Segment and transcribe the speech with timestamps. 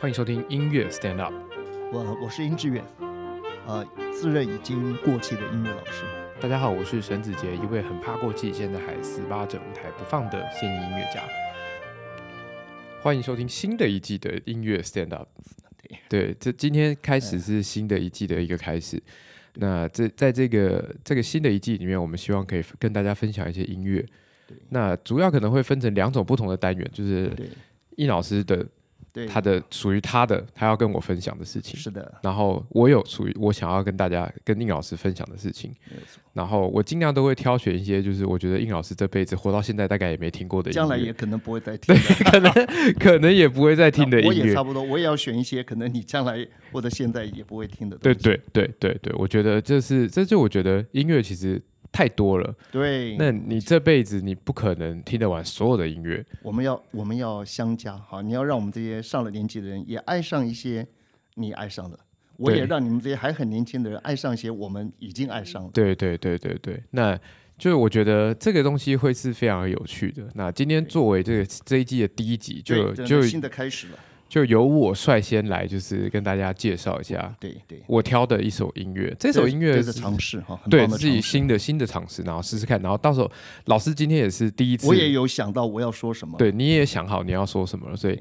[0.00, 1.34] 欢迎收听音乐 Stand Up。
[1.92, 2.84] 我我是殷志远，
[3.66, 6.04] 呃，自认已经过气的音乐老师。
[6.40, 11.20] 大家好，我是沈子杰，一位很怕过气，现在还死扒着舞台不放的现役音乐家。
[13.02, 15.28] 欢迎收听新的一季的音乐 Stand Up。
[15.82, 19.02] 对对，这今天开始是新的一季的一个开始。
[19.54, 24.06] 那这在这个这个新的一季里面，我们希望可以跟大家分享一些音乐。
[24.68, 27.48] 那主要可能会分成两种不同的单元，就是对
[27.96, 28.66] 易老师的对，
[29.26, 31.78] 他的属于他的，他要跟我分享的事情。
[31.78, 35.74] 是的，然后我有属于我想要跟大家跟应老师分享的事情。
[36.32, 42.30] 然后我尽量都会挑选一些，就是我觉得应老师这辈子活到现在大概也没听过的音乐，将来也可能不会再听 对。
[42.30, 44.42] 可能可能也不会再听的我音乐。
[44.42, 47.96] 我也差不多，我也要选一些可能你将来或者现在也不会听的。
[47.98, 56.24] 对对对对对，我觉得这是这就我觉得音乐其实太多了，对，那你这辈子你不可能听得完所有的音乐。
[56.42, 60.86] 我们要我们要相加哈，你要让我们这些上了年纪的人也爱上一些
[61.34, 61.98] 你爱上的，
[62.36, 65.70] 我也让你们这些还很年轻的人爱上一些我们已经爱上了。
[65.72, 67.18] 对对对对对，那
[67.56, 70.28] 就是我觉得这个东西会是非常有趣的。
[70.34, 73.98] 那今天作为这个这一季的第一集，就就新的开始了。
[74.28, 79.14] 就由我率先来，就是跟大家介绍一下对对，我挑的一首音乐。
[79.18, 81.20] 这首音乐这是尝试哈，对自己。
[81.20, 83.30] 新的新的尝试，然后试试看，然后到时候
[83.66, 86.38] 老师今天也是第一次，我也有想到我要说什么。
[86.38, 88.18] 对，你也想好你要说什么了，所以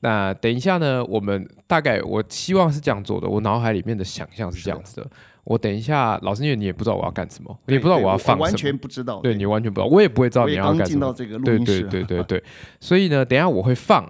[0.00, 5.10] 那等一下呢，我们大概我希望是这样做的，我脑海里面的想象是这样子的。
[5.44, 9.20] 我等一下，老师因为你也不知道我要干什么，你，也不知道我要放什么，完全不知道。
[9.20, 11.12] 对你完全不知道，我也不会知道你要干什么进到。
[11.12, 11.82] 这个录对对。
[11.82, 12.44] 对对对，
[12.80, 14.04] 所以呢，等一下我会放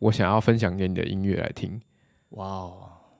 [0.00, 1.80] 我想要分享给你的音乐来听，
[2.30, 2.74] 哇哦，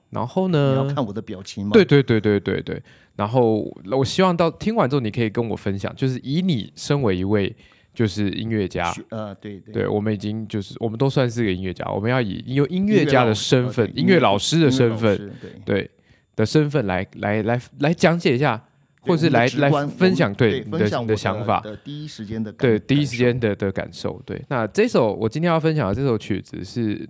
[0.09, 0.71] 然后呢？
[0.71, 1.71] 你要，看我的表情吗？
[1.73, 2.83] 对对对对对对，
[3.15, 7.55] 然后我希望到听完之后，你可以跟我分享，就是以你身为一位
[7.93, 9.73] 就是音乐家，呃，对对。
[9.73, 15.51] 对我们已经就是我们都算是个音乐家，我们要以有音乐家的身份、音乐老师的身份，师对。
[15.65, 15.91] 对
[16.35, 18.61] 的身份来来来来讲解一下，
[19.01, 24.21] 或是来来分享对你的你的想法，的第一时间的感对第一时间的的感受。
[24.25, 27.07] 对，那这首我今天要分享的这首曲子是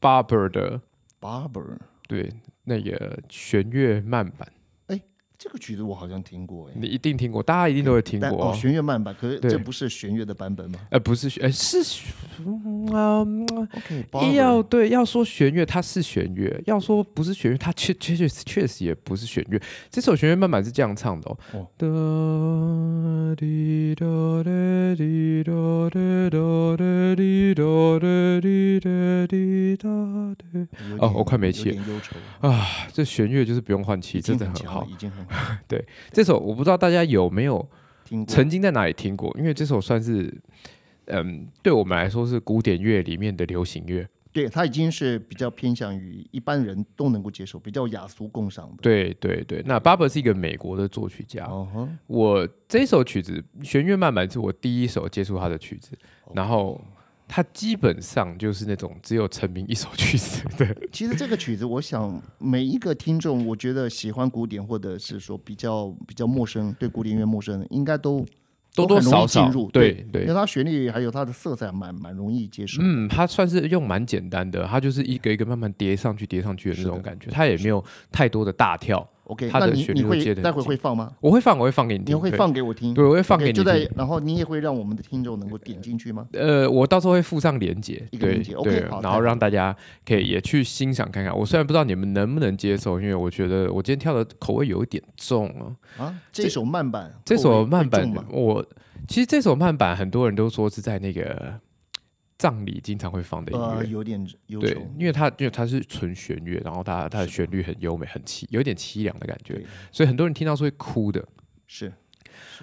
[0.00, 0.80] Barber 的
[1.20, 1.76] ，Barber
[2.08, 2.28] 对
[2.64, 4.48] 那个弦乐慢版，
[5.42, 8.54] 这个曲子我好像听过哎，你一定听过，大家一定都会听过哦。
[8.54, 12.12] 弦乐慢版，可是对这不是弦乐的版本吗呃，不是弦，呃是弦，
[12.46, 13.44] 嗯
[14.12, 19.60] ，？OK，要对要说弦乐，它是弦乐；要说不是弦乐，它确确确实确实也不是弦乐。
[19.90, 21.66] 这首弦乐慢版是这样唱的哦。
[21.76, 24.06] 哒滴哒
[24.44, 25.52] 哒滴哒
[25.90, 27.64] 哒哒哒滴哒
[27.98, 29.88] 哒滴哒滴哒
[30.38, 30.44] 哒。
[30.52, 31.82] 有点哦我快没气了
[32.40, 34.86] 啊，这弦乐就是不用换气，真的很好，。
[34.88, 35.31] 已经很好。
[36.12, 37.68] 这首我不知道大家有没有
[38.04, 40.32] 听曾经在哪里听过，因为这首算是
[41.06, 44.06] 嗯，对我们来说是古典乐里面的流行乐。
[44.32, 48.76] 对，它已经是比较偏向于一般人都能够接受，比较雅俗共赏的。
[48.80, 51.46] 对对对，那 Barber 是一个美国的作曲家。
[52.06, 55.90] 我这首曲子弦乐慢板是我第一首接触他的曲子，
[56.32, 56.80] 然后
[57.28, 60.76] 他基本上就是那种只有成名一首曲子的。
[60.92, 68.24] 其实这个曲子，我想每一个听众，我觉得喜欢古典或者是说比较比较陌生，对古典音乐陌生，应该都
[68.74, 69.70] 多多都很容易少少进入。
[69.70, 72.80] 对对因为它旋律还有它的色彩蛮蛮容易接受。
[72.82, 79.08] 嗯，它算是用蛮简单的，它就是一个一个慢慢叠上去、叠上去的那种感觉，它也没有太多的大跳。
[79.32, 81.12] OK，它的旋律会接会待会会放吗？
[81.20, 82.92] 我会放，我会放给你听，你会放给我听？
[82.92, 86.26] 对，我会放给你听。，就在然后你也会让我们的听众能够点进去吗？
[86.32, 89.74] 呃，我到时候会附上连接，对一个连结，OK，对，然后让大家
[90.06, 91.36] 可以也去欣赏看看。
[91.36, 96.04] 我虽然不知道你们能不能接受，因为我觉得我今天跳的口味有一点重啊。
[96.04, 98.64] 啊，这首慢板，这首慢板我
[99.08, 101.54] 其实这首慢板很多人都说是在那个
[102.42, 103.84] 葬礼经常会放的音呃，乐。
[103.84, 111.24] 有点忧对。，因为它因为它是纯弦乐，然后它它的旋律很优美，很凄，有点凄凉的感觉，所以很多人听到是会哭的。
[111.68, 111.92] 是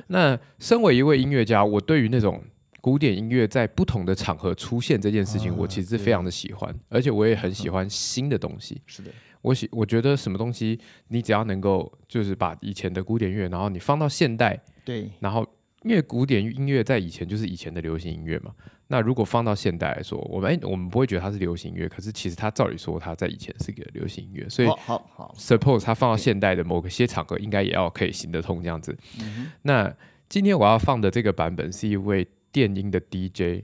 [0.08, 2.44] 那身为一位音乐家，我对于那种
[2.82, 8.82] 古典音乐在不同的场合出现这件事情，啊我其实是非常的喜欢，而且我也很喜欢新的东西。
[8.86, 9.10] 是的，
[9.42, 10.78] 我喜我觉得什么东西，
[11.08, 15.48] 你只要能够就是把以前的古典乐，然后你放到现代，对然后
[15.84, 18.54] 因为古典音乐在以前就是以前的流行音乐嘛。
[18.92, 28.98] 那如果放到现代来说，我们哎我们不会觉得它是流行音乐，可是其实它照理说它在以前是个流行音乐，所以好好好，suppose 它放到现代的某个些场合，应该也要可以行得通这样子。
[29.22, 29.94] 嗯那
[30.28, 33.64] 今天我要放的这个版本是一位电音的 DJ，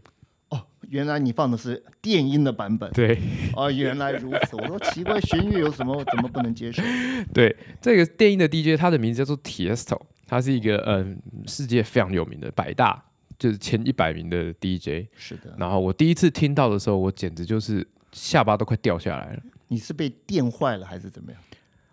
[0.50, 2.92] 哦，原来你放的是电音的版本。
[2.92, 3.19] 对
[3.56, 4.56] 哦，原来如此。
[4.56, 6.83] 我说奇怪，弦乐有什么怎么不能接受？
[7.33, 13.04] 对，这个电音的 DJ，他的名字叫做 Tiesto，他是一个嗯世界非常有名的百大，
[13.38, 15.08] 就是前一百名的 DJ。
[15.16, 19.44] 是的，然后我第一次听到的时候，我简直就是下巴都快掉下来了。
[19.68, 21.42] 你是被电坏了还是怎么样？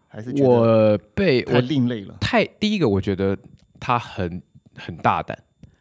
[0.09, 2.15] 还是我被太我另类了？
[2.21, 3.37] 太第一个，我觉得
[3.81, 4.43] 他很
[4.77, 5.37] 很大胆，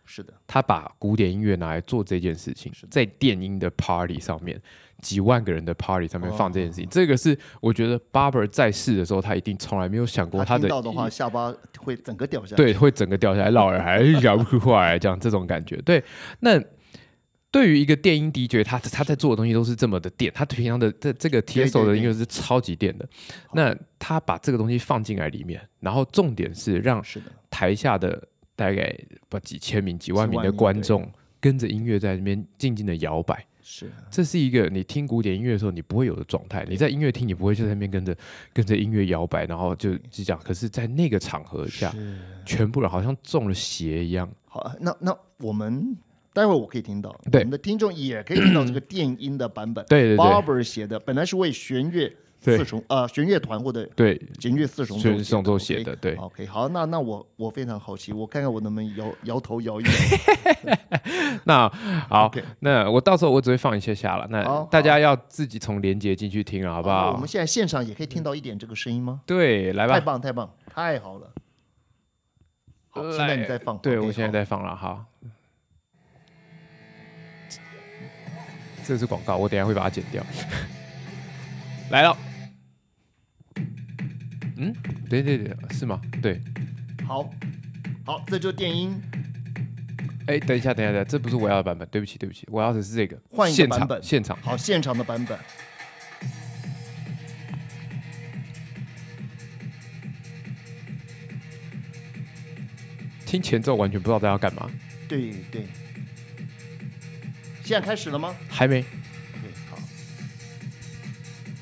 [0.05, 4.61] 是的，他把古典音乐拿来做这件事情在电音的 party 上面，
[5.01, 12.57] 几万个人的 party 上面哦放这件事情，这个是我觉得 Barber 在世的时候，他一定从来没有想过他的听到的话，下巴会整个掉下来。
[12.57, 15.75] 对，会整个掉下来，老人还讲不出话来，这样这种感觉。
[15.77, 16.03] 对，
[16.39, 16.61] 那
[17.49, 23.05] 对于一个电音 DJ，他他在做的东西都是这么的电，他平常的这这个对 TSO 的音乐是超级电的。
[23.53, 27.03] 那他把这个东西放进来里面，然后重点是让，
[27.49, 28.25] 台下的
[28.55, 31.11] 大概不几千名、几万名的观众
[31.41, 33.45] 跟着音乐在那边静静的摇摆。
[33.63, 36.65] 是这是一个你听古典音乐的时候你不会有的状态。
[36.69, 38.15] 你在音乐厅你不会就在那边跟着
[38.53, 40.41] 跟着音乐摇摆，然后就就这样。
[40.43, 41.93] 可是，在那个场合下，
[42.45, 44.29] 全部人好像中了邪一样。
[44.47, 45.95] 好，那那我们
[46.33, 49.85] 待会儿我可以听到，对我们的听众也可以听到这个电音的版本。
[49.85, 59.91] 对对对 Barber 写的，本来是为弦乐对四重呃弦乐团或者对，弦乐四重奏弦四重奏写的对 OK，好，那那我我非常好奇，我看看我能不能摇摇头摇一摇。
[61.45, 61.69] 那
[62.09, 64.25] 好那我到时候我只会放一些下了。
[64.29, 67.05] 那大家要自己从连接进去听了，好不好？
[67.05, 69.21] 那我们现在现场也可以听到一点这个声音吗？
[69.27, 69.99] 对，来吧太。
[69.99, 71.31] 棒太棒，太好了。
[72.89, 73.77] 好，现在你在放。
[73.77, 75.05] 对我现在好在放了，哈。
[78.83, 80.23] 这是广告，我等下会把它剪掉。
[81.91, 82.17] 来了。
[84.61, 84.71] 嗯，
[85.09, 85.99] 对对对，是吗？
[86.21, 86.39] 对。
[87.07, 87.27] 好，
[88.05, 89.01] 好，这就是电音。
[90.27, 93.17] 哎，等一下，等一下，等一下，这不是我要的版本，对不起，对不起，我要的是这个。
[93.31, 94.37] 换一个现场版本现场。
[94.39, 95.37] 好，现场的版本。
[103.25, 104.69] 听前奏完全不知道在要干嘛，
[105.07, 105.65] 对对。
[107.63, 108.85] 现在开始了吗还没。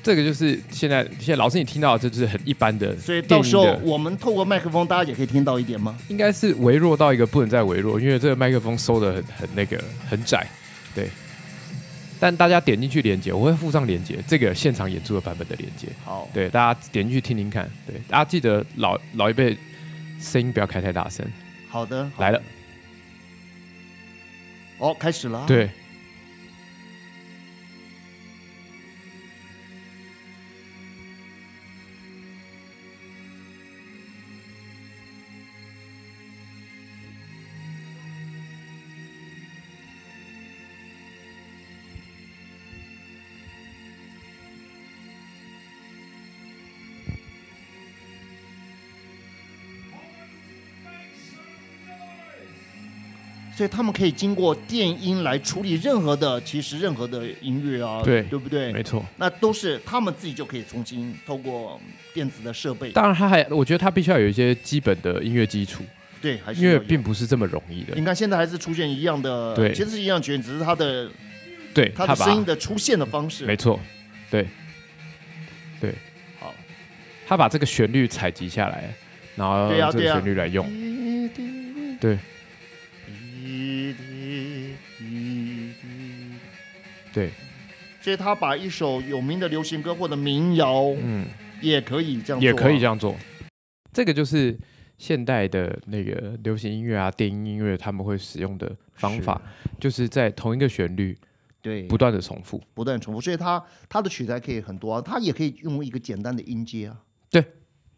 [0.02, 5.98] 这个就是现在现在老师你听到的，这就是很一般的所以到时候我们透过麦克风，大家也可以听到一点吗？
[6.08, 10.46] 应该是微弱到一个不能再微弱，因为这个麦克风收的很很那个很窄，
[10.94, 11.08] 对。
[12.22, 19.56] 但大家点进去连接，我会附上连接，这个现场演出的版本的连接，好，对，大家点进去听听看，对，大家记得老老一辈
[20.20, 21.24] 声音不要开太大声，
[21.70, 22.22] 好的，好。
[22.22, 22.42] 来了，
[24.76, 25.46] 哦，开始了啊。
[25.46, 25.70] 对，
[53.60, 58.72] 所以他们可以经过电音来处理任何的，其实任何的音乐啊，对对不对？
[58.72, 59.04] 没错。
[59.18, 61.78] 那都是他们自己就可以重新透过
[62.14, 65.84] 电子的设备，当然，他还我觉得他必须要有一些基本的音乐基础，
[66.22, 67.94] 对，还是因为并不是这么容易的。
[67.94, 68.02] 你。
[68.02, 69.74] 看现在还是出现一样的，对。
[69.74, 71.10] 其实是一样的弦，只是他的
[71.74, 73.78] 对他把它的声音的出现的方式，没错，
[74.30, 74.48] 对，
[75.78, 75.92] 对，
[76.38, 76.54] 好，
[77.26, 78.90] 他把这个旋律采集下来，
[79.36, 80.66] 然后这个旋律来用，
[81.34, 82.18] 对对，
[88.00, 91.26] 所以他把一首有名的流行歌或者民谣嗯，
[91.60, 93.14] 也可以这样做啊，也可以这样做。
[93.92, 94.58] 这个就是
[94.98, 99.40] 现代的那个流行音乐啊、电音音乐他们会使用的方法，
[99.78, 101.16] 就是在同一个旋律
[101.60, 102.62] 对，不断的重复。
[102.74, 106.96] 不断重复，所以它它的曲材可以很多啊，它也可以用一个简单的音阶啊。
[107.30, 107.44] 对。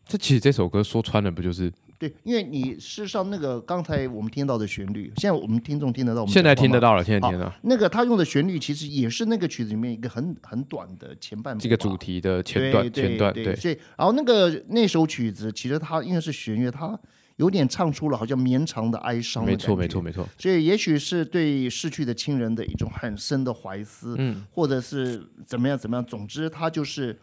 [0.04, 6.52] 这其实这首歌说穿了不就是对，因为你事实上那个刚才我们听到的旋律，现在我们听众听得到，我们现在。
[6.62, 16.97] 听得到了，现在听得到那个他用的旋律其实也是那个曲子里面一个很很短的前半部吧这个主题的前段前段对所以然后那个那首曲子其实它因为是弦乐，它
[17.37, 20.00] 有点唱出了好像绵长的哀伤的没错没错。
[20.00, 27.18] 没错，所以也许是对逝去的亲人的一种很深的怀思，嗯，或者是怎么样怎么样，总之它就是，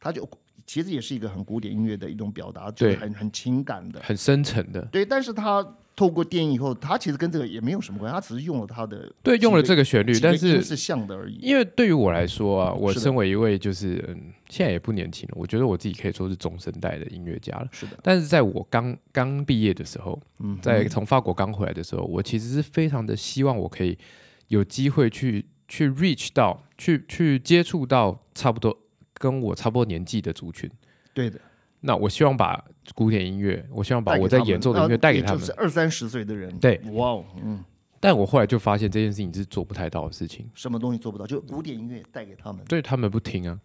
[0.00, 0.28] 他就
[0.72, 4.80] 其实也是一个很古典音乐的一种表达，就是很很情感的，很深沉的。
[4.92, 5.04] 对。
[5.04, 11.40] 但是他透过电影以后，他其实跟这个也没有什么关系，他只是用了他的对，用了这个个旋律，但是是像的而已。
[11.42, 17.66] 因为对于我来说啊，我身为一位就是嗯，现在也不年轻了，我觉得我自己可以说是中生代的音乐家了。
[17.72, 23.98] 是的，但是在我刚刚毕业的时候，嗯，在从法国刚回来的时候，我其实是非常的希望我可以
[24.46, 28.78] 有机会去去 reach 到，去去接触到差不多
[29.20, 30.68] 跟我差不多年纪的族群。
[31.12, 31.38] 对的，
[31.80, 35.52] 那我希望把古典音乐，我希望把我在演奏的音乐呃带给他们也就是。
[35.60, 37.62] 二三十岁的人，对，哇哦，嗯，
[38.00, 41.26] 但我后来就发现这件事情是做不太到的事情，什么东西做不到？
[41.26, 42.64] 就古典音乐带给他们。
[42.64, 43.60] 对他们不听啊。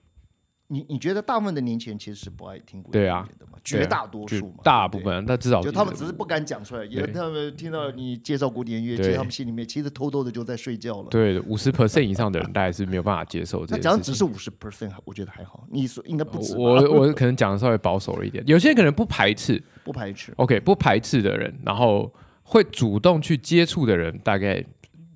[0.68, 3.58] 你你觉得大部分的年轻人其实是不爱听古典音对啊乐的嘛？
[3.64, 4.56] 绝大多数嘛。
[4.64, 11.10] 大部分，但至少就他们只是不敢讲出来，也对他们听到你介绍古典音乐，其对实他们心里面其实偷偷的就在睡觉了。
[11.10, 14.02] 对五十 percent 以上的人，大概是没有办法接受这那讲。
[14.02, 15.68] 只是五十 percent，我觉得还好。
[15.70, 20.34] 你说应该不止，我我可能讲的稍微保守了一点，有些人可能不排斥不排斥。
[20.38, 24.64] ，OK，不排斥的人，然后会主动去接触的人，大概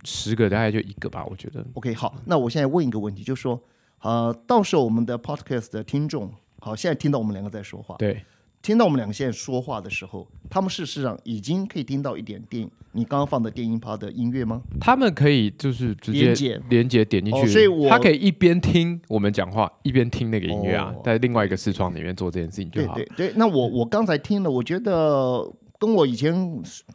[0.04, 1.66] 十个大概就一个吧，我觉得。
[1.74, 3.60] OK，好，那我现在问一个问题，就是说，
[4.02, 8.24] 呃，到时候我们的 podcast 的听众，好，现在听到我们两个在说话，对，
[8.62, 14.62] 听到我们两个现在说话的时候，他们事实上已经可以听到一点电你刚刚放的电音趴的音乐吗？
[14.80, 22.96] 他们可以就是直接连接连接点进去，哦所以我他可以一边听我们讲话，一边听那个音乐啊哦，在另外一个视窗里面做这件事情就好。
[22.96, 26.34] 对对对，那我我刚才听了，我觉得跟我以前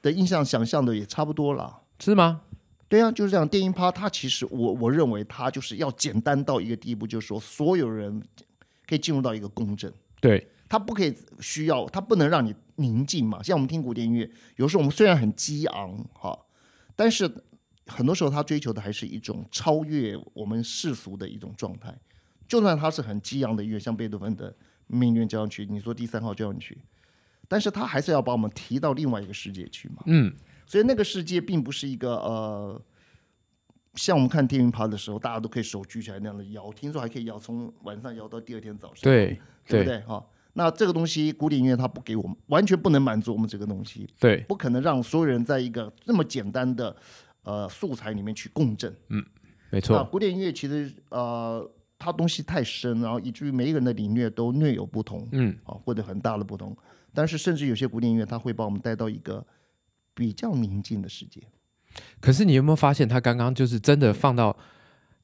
[0.03, 1.83] 的印象想象的也差不多了。
[2.01, 2.41] 是吗？
[2.95, 3.49] 对啊，就是这样。
[3.49, 8.23] 电音趴它其实我我认为它就是要简单到一个地步，就是说所有人
[8.87, 9.93] 可以进入到一个共振。
[10.21, 13.43] 对，它不可以需要，它不能让你宁静嘛。
[13.43, 16.39] 像我们听古典音乐，有时候我们虽然很激昂哈，
[16.95, 17.29] 但是
[17.89, 21.93] 很多时候他追求的还是一种超越我们世俗的一种状态。
[22.47, 24.53] 就算它是很激昂的音乐，像贝多芬的
[24.87, 26.79] 《命运交响曲》，你说第三号交响曲，
[27.49, 30.05] 但是它还是要把我们提到另外一个世界去嘛。
[30.07, 30.33] 嗯，
[30.67, 32.81] 所以那个世界并不是一个呃，
[33.95, 39.03] 像我们看电音趴的时候，大家都可以手举起来那样的摇，听说还可以摇，从晚上摇到第二天早上。
[39.03, 39.99] 对对不对？
[40.01, 46.95] 哈、那这个东西古典音乐它不给我们，完全不能满足我们这个东西，对，不可能让所有人在一个这么简单的
[47.45, 48.95] 呃素材里面去共振。
[49.09, 49.25] 嗯
[49.71, 51.69] 没错，古典音乐其实呃，
[51.99, 56.77] 它东西太深，然后以至于每一个人的领略都略有不同，嗯，啊，或者很大的不同。
[57.13, 59.45] 但是甚至有些古典音乐，它会把我们带到一个
[60.15, 61.41] 比较宁静的世界。
[62.21, 64.57] 可是你有没有发现，他刚刚就是真的放到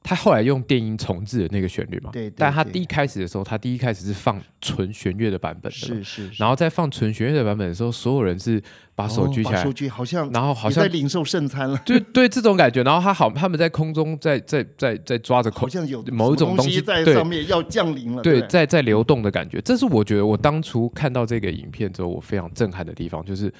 [0.03, 2.11] 他后来用电音重置的那个旋律嘛？
[2.13, 6.33] 对对对但他第一开始的时候，他第一开始是放纯弦乐的版本的，是是是。
[6.39, 8.63] 然后在放纯弦乐的版本的时候，所有人是
[8.95, 18.23] 把手举起来，手举，好像然后好像在领受圣餐了，对对这种感觉，然后他好，他们在空中在在在在抓着口好像有某一种东东西在上面要降临了。
[18.23, 23.53] 对，不在在流动的感觉，这是我觉得我当初看到这个影片之后，我非常震撼的地方，就是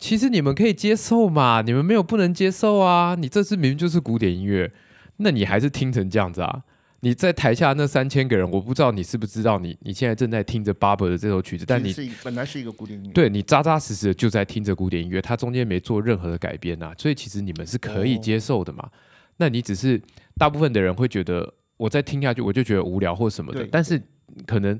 [0.00, 4.72] 其实你们可以接受嘛，你们没有不能接受啊，你这次明明就是古典音乐，
[5.18, 6.62] 那你还是听成这样子啊？
[7.02, 18.88] 你在台下那三千个人，我不知道你是不是知道你，你现在正在听着 Barber 的这首曲子，但你是本来是一个古典音乐，对你扎扎实实的就在听着古典音乐，它中间没做任何的改编呐、所以其实你们是可以接受的嘛。
[19.36, 20.00] 那你只是
[20.36, 24.00] 大部分的人会觉得我再听下去我就觉得无聊或什么的，但是
[24.46, 24.78] 可能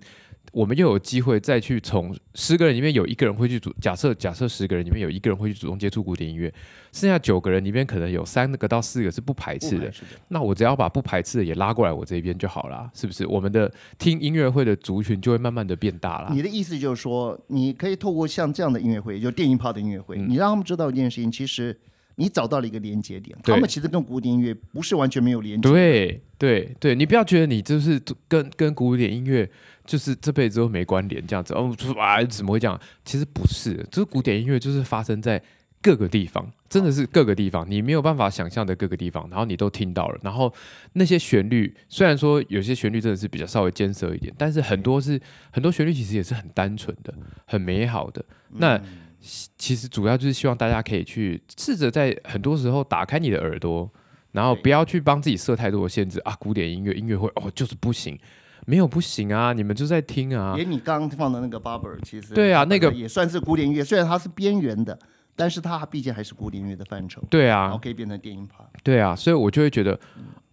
[0.53, 6.53] 我们又有机会再去从十个人里面有一个人会去主，假设假设十个人里面有一个人会去主动接触古典音乐，
[6.93, 9.91] 剩下九个人里面可能有三个到四个是不排斥的。
[9.91, 10.09] 斥的。
[10.29, 13.27] 那我只要把不排斥的也拉过来我这边就好啦，是不是？
[13.27, 16.31] 我们的听音乐会的族群就会慢慢的变大啦。
[16.33, 21.79] 你的意思就是说，你可以透过像这样的音乐会，就电音趴的音乐会，嗯你让他们知道一件事情，其实
[22.21, 25.67] 你找到了一个连接点，他们其实跟古典音乐不是完全没有连接。
[25.71, 27.99] 对对对，你不要觉得你就是
[28.29, 29.51] 跟跟古典音乐
[29.87, 32.79] 就是这辈子都没关联这样子哦，就是啊怎么会这样？
[33.07, 35.43] 其实不是，就是古典音乐就是发生在
[35.81, 40.53] 各个地方，真的是各个地方，你没有办法想象的各个地方，然后你都听到了，然后
[40.93, 45.19] 那些旋律虽然说有些旋律真的是比较稍微艰涩一点，但是很多是
[45.51, 47.15] 很多旋律其实也是很单纯的、
[47.47, 48.23] 很美好的。
[48.51, 48.79] 那
[49.21, 53.91] 其实主要就是希望大家可以去试着在很多时候打开你的耳朵，
[54.33, 56.35] 然后不要去帮自己设太多的限制啊。
[56.41, 58.19] 古典音乐音乐会哦就是不行，
[58.67, 60.55] 没有不行啊，你们就在听啊。
[60.57, 64.99] 连你刚刚放的那个 Barber，其实对啊那个也算是古典音乐，虽然它是边缘的，
[65.37, 68.65] 但是它毕竟还是古典音乐的范畴，对啊然后啊，可以变成电音趴。
[68.83, 69.99] 对啊，所以我就会觉得，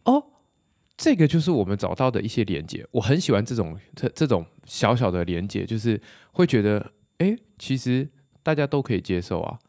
[0.04, 0.22] 哦，
[0.98, 2.86] 这个就是我们找到的一些连接。
[2.92, 6.02] 我很喜欢这种这这种小小的连接，就是
[6.34, 8.10] 会觉得，哎，其实
[8.48, 9.60] 大家都可以接受啊。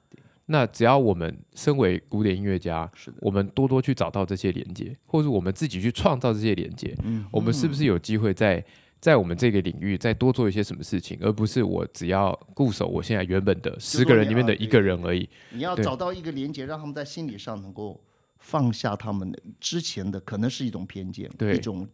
[0.47, 8.65] 那只要我们身为古典音乐家，是的，我们多多去找到这些连接，或者我们自己去创造这些连接，嗯，我们是不是有机会在
[9.01, 15.29] 在我们这个领域再多做一些什么事情，而不是我只要固守我现在原本的十个人里面的一个人而已。
[15.51, 18.01] 你要找到一个连接，让他们在心理上能够
[18.39, 21.57] 放下他们的之前的可能是一种偏见，对。
[21.57, 21.85] 一种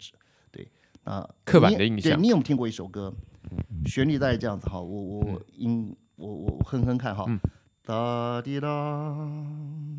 [0.52, 0.68] 对。
[1.04, 2.12] 啊刻板的印象。
[2.12, 3.10] 对你有没有听过一首歌？
[3.86, 7.24] 旋律大概这样子哈，我我音我我哼哼看哈。
[7.28, 7.40] 嗯。
[7.86, 9.14] 哒滴啦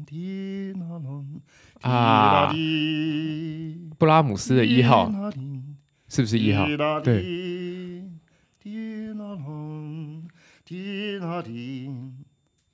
[0.08, 5.12] 滴啦啷滴布拉姆斯的一号。
[6.08, 6.66] 是不是一号？
[7.02, 8.10] 对滴
[8.60, 10.24] 滴啦啷
[10.64, 11.92] 滴啦滴。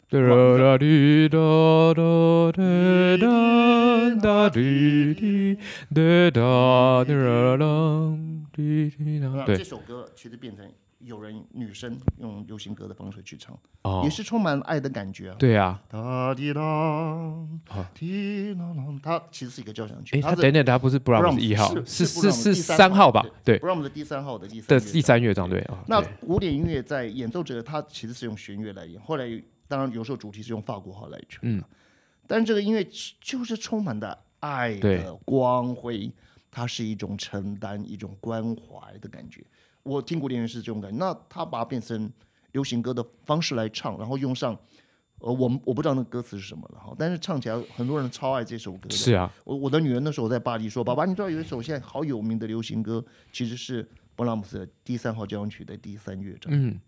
[0.10, 1.38] 哒哒滴哒
[1.93, 3.25] 哒哒哒
[4.21, 5.57] 哒滴滴
[5.93, 7.63] 哒哒哒哒
[8.53, 8.89] 滴。
[8.89, 9.27] 滴哒。
[9.27, 10.65] 那这对，首歌其实变成
[11.03, 15.36] 有人女生用流行歌的方式去唱，哦也，是充满爱的感觉啊。
[15.39, 15.81] 对啊。
[15.89, 16.62] 哒滴哒，
[17.93, 23.25] 滴啦啦，它其实是一个交响曲，诶，等等，它不是 Brahms Brahms，一号，是是是三三号吧？
[23.43, 25.84] 对布拉姆的第三号的第三第三乐章，对啊。
[25.88, 29.25] 那古典音乐在演奏者，他其实是用弦乐来演，后来
[29.67, 31.63] 当然有时候主题是用法国号来吹，嗯，
[32.27, 32.86] 但是这个音乐
[33.20, 36.12] 就是充满的爱的光辉，
[36.51, 39.43] 它是一种承担、一种关怀的感觉。
[39.84, 42.12] 我听古典乐是这种感觉，那他把它变成
[42.52, 44.58] 流行歌的方式来唱，然后用上。
[45.24, 48.96] 呃，我们我不知道那歌词是什么了哈，但是唱起来很多人超爱这首歌的。
[48.96, 56.52] 是啊，我我的女儿那时候在巴黎说：“爸爸，你知道有一首现在好有名的流行歌，其实是勃拉姆斯的第三号交响曲的第三乐章。
[56.52, 56.80] 嗯，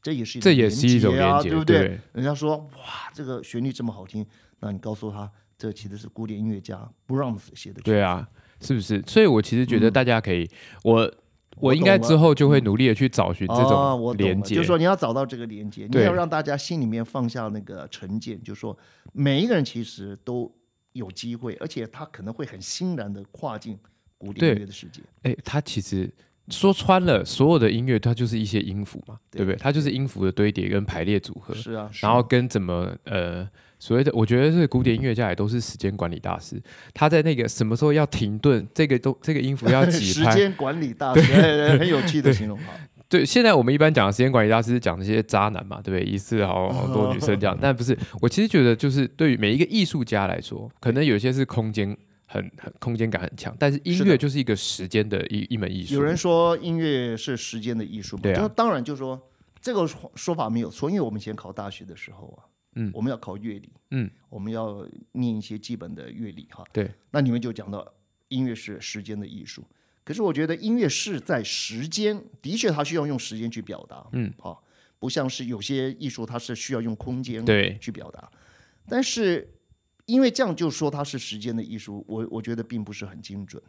[0.00, 1.78] 这也是一这也是一种连接对不对？
[1.80, 4.26] 对人家说哇，这个旋律这么好听，
[4.60, 7.82] 那你告诉他，这其实是古典音乐家布朗斯写的曲。
[7.82, 8.26] 对啊，
[8.62, 9.02] 是不是？
[9.06, 10.48] 所以我其实觉得大家可以，嗯
[10.84, 11.14] 我
[11.56, 14.66] 我应该之后就会努力的去找寻这种连接就是。
[14.66, 18.76] 说你要找到这个连接，你要让大家心里面放下那个成见，就是说
[19.12, 20.50] 每一个人其实都
[20.92, 23.78] 有机会，而且他可能会很欣然的跨进
[24.18, 25.02] 古典乐的世界。
[25.22, 26.10] 哎，他其实
[26.48, 29.56] 说穿了，所有的音乐它就是一些音符嘛，对对不对？
[29.56, 33.48] 它就是音符的堆叠跟排列组合，是啊，然后跟怎么呃
[33.82, 36.62] 所谓的，我觉得是古典音乐家也都是时间管理大师。
[36.94, 40.30] 他在那个什么时候要停顿，这个都这个音符要 几拍。
[40.30, 42.66] 时间管理大师，很有趣的形容哈。
[43.10, 46.08] 对，现在我们一般讲的时间管理大师讲那些渣男嘛，对不对？
[46.08, 47.98] 一次好好多女生这样，但不是。
[48.20, 51.88] 我其实觉得，就是对于每一个艺术家来说，可能有些是空间
[52.26, 55.94] 很很空间感很强，但是音乐就是一个时间的一一门艺术。
[55.94, 58.22] 有人说音乐是时间的艺术嘛？
[58.22, 59.20] 对啊当然就说
[59.60, 66.64] 这个说说法没有错，因为我们以前考大学的时候啊，嗯我们要考乐理，嗯，我们要念一些基本的乐理哈。
[66.72, 67.86] 对，那你们就讲到
[68.28, 69.64] 音乐是时间的艺术，
[70.04, 74.64] 可是我觉得音乐是在时间，的确它需要用时间去表达，嗯，好、
[74.98, 78.30] 不像是有些艺术它是需要用空间对去表达，
[78.88, 79.48] 但是
[80.06, 83.62] 因为这样就说它是时间的艺术，我我觉得并不是很精准。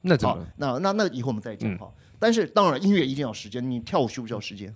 [0.00, 1.92] 那怎么？，那那那以后我们再讲嗯哈。
[2.20, 4.74] 但是当然，音乐一定要时间，你跳舞需不需要时间？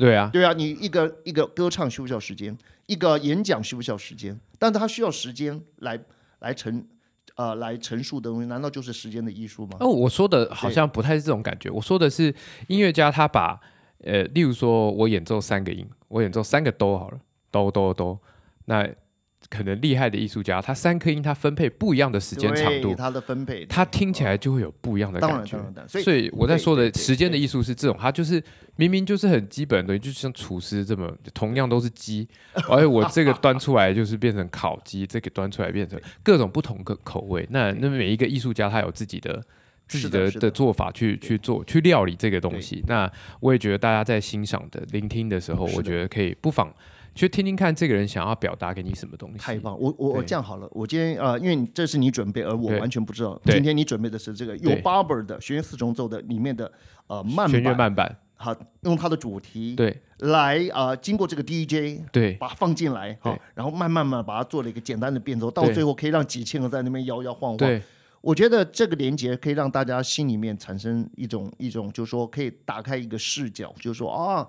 [0.00, 2.56] 对啊，对啊，你一个一个歌唱需不需要时间？
[2.86, 4.38] 一个演讲需不需要时间？
[4.58, 6.00] 但它需要时间来
[6.40, 6.84] 来陈
[7.36, 9.76] 呃来陈述的东西，难道就是时间的艺术吗？
[9.80, 11.70] 哦，我说的好像不太是这种感觉。
[11.70, 12.34] 我说的是
[12.66, 13.60] 音乐家他把
[14.02, 18.18] 呃，例如说我演奏三个音，我演奏三个哆好了，哆哆哆，
[18.64, 18.88] 那
[19.48, 25.58] 可能厉害的艺术家，他三颗音他分配不一样的时间长度，他的分配，他听起来就会有不一样的感觉。
[25.88, 28.42] 所以所以我在说的时间的艺术是这种，它就是
[28.76, 32.28] 明明就是很基本的，就像厨师这么，同样都是鸡，
[32.68, 37.46] 而 且我这个端出来就是变成烤鸡，这个端出来变成各种不同的口味。
[37.50, 39.42] 那那每一个艺术家他有自己的
[39.88, 42.84] 自己的的做法去去做去料理这个东西。
[42.86, 46.72] 那我也觉得大家在欣赏的聆听的时候，我觉得可以不妨
[47.14, 49.38] 去听听看这个人想要表达给你什么东西。
[49.38, 49.78] 太棒！
[49.78, 50.26] 我我我对。
[50.26, 53.40] 这样好了，我今天呃，因为你这是你准备，而我完全不知道。
[53.44, 54.82] 今天你准备的是这个有对。
[54.82, 56.70] Barber 的弦乐四重奏的里面的
[57.08, 60.00] 呃慢弦乐板，慢板，好，用它的主题对。
[60.18, 62.34] 来啊、呃经过这个 DJ 对。
[62.34, 67.56] 把它放进来，好，然后慢慢慢把它做了一个简单的变奏，到最后可以让几千个在那边摇摇晃晃。
[67.56, 67.82] 对。
[68.22, 74.46] 我觉得这个连接可以让大家心里面产生一种一种，就是说可以打开一个视角，就是说啊，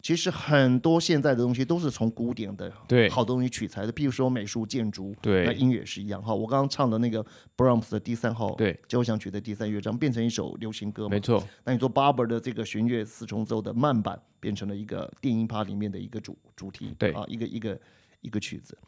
[0.00, 3.08] 其实很多现在的东西都是从古典的对。
[3.10, 5.44] 好东西取材的，譬如说美术、建筑，对。
[5.44, 6.22] 那音乐也是一样。
[6.22, 6.32] 哈。
[6.32, 7.24] 我刚刚唱的那个
[7.56, 11.10] Brahms 的第三号对，交响曲的第三乐章变成一首流行歌嘛。
[11.10, 17.10] 没，错，那你说 Barber 的这个弦乐四重奏的慢板变成了一个电音趴里面的一个主主题，对。
[17.12, 17.80] 啊，一个一个
[18.20, 18.78] 一个曲子。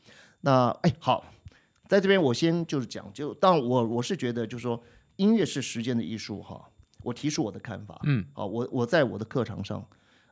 [0.43, 1.25] 那哎好，
[1.89, 4.81] 在这边我先就是讲，就当然我我是觉得就是说
[5.17, 6.71] 音乐是时间的艺术哈，
[7.03, 9.85] 我提出我的看法，嗯，啊，我我在我的课堂上。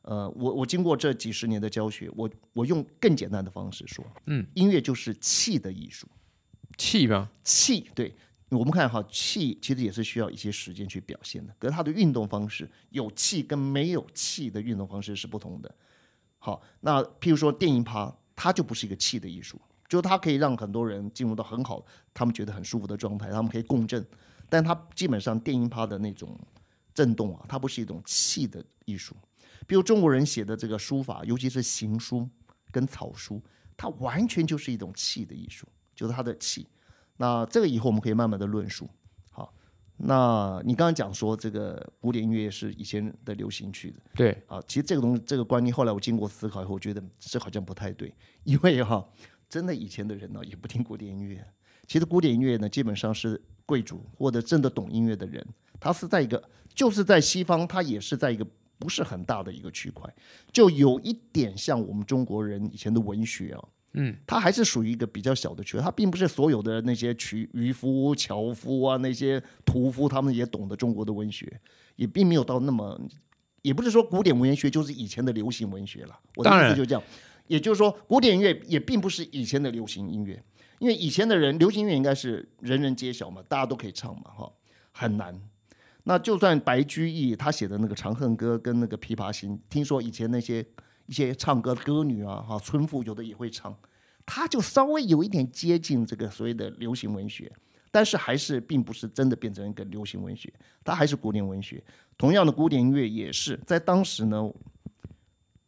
[0.03, 6.09] 呃，我我经过这几十年的教学，我我用更简单的方式说，嗯，音乐就是气的艺术。
[6.77, 7.29] 气吗？
[7.43, 8.15] 气，对
[8.51, 11.55] 我们看哈，气其实也是需要一些时间去表现的。
[11.59, 15.75] 可是它的运动方式，有气跟没有气的运动方式是不同的。
[16.39, 21.85] 好，那譬如说电音趴，它就不是一个气的艺术，就是它可以让很多人进入到很好，
[22.15, 24.07] 他们觉得很舒服的状态，他们可以共振。
[24.49, 26.39] 但它基本上电音趴的那种
[26.95, 29.15] 震动啊，它不是一种气的艺术。
[29.67, 32.29] 比如中国人写的这个书法，尤其是行书
[32.71, 33.43] 跟草书，
[33.77, 36.67] 它完全就是一种气的艺术，就是它的气。
[37.17, 38.89] 那这个以后我们可以慢慢的论述。
[39.31, 39.53] 好，
[39.97, 49.07] 那你刚刚讲说这个古典音乐是以前的流行曲子，对啊，其实这个东西这个观念后来我经过思考以后，我觉得这好像不太对， 因为哈，
[49.49, 51.45] 真的以前的人呢也不听古典音乐，
[51.87, 55.45] 其实古典音乐呢基本上是贵族或者真的懂音乐的人，
[55.81, 56.43] 他是在一个
[56.73, 58.47] 就是在西方，他也是在一个
[58.79, 60.09] 不是很大的一个区块，
[60.53, 63.69] 就有一点像我们中国人以前的文学啊。
[63.95, 71.59] 嗯，它还是属于一个比较小的区，它并不是所有的那些渔渔夫、樵夫啊，那些屠夫，他们也懂得中国的文学，
[71.97, 73.01] 也并没有到那么，
[73.63, 76.21] 也不是说古典文学就是以前的流行文学了。
[76.37, 77.03] 我的意思就这样，
[77.47, 80.41] 也就是说，古典音乐也并不是以前的流行音乐，
[80.81, 84.53] 因为以前的人流行音乐应该是人人皆晓嘛，大家都可以唱嘛，哈，
[84.93, 85.41] 很难。
[86.09, 90.65] 那就算白居易他写的那个《长恨歌》跟那个《琵琶行》，听说以前那些。
[91.09, 93.75] 一些唱歌的歌女啊，哈，村妇有的也会唱，
[94.27, 97.51] 他就稍微有一点接近这个所谓的流行文学，
[97.91, 100.53] 但是还是并不是真的变成一个流行文学，
[100.85, 101.83] 它还是古典文学。
[102.19, 104.53] 同样的，古典音乐也是在当时呢，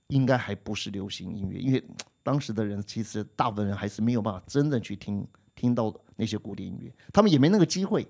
[0.09, 1.83] 应该还不是流行音乐，因为
[2.23, 8.07] 当时的人其实大部分人还是没有办法真正去听听到那些古典音乐，他们也没那个机会，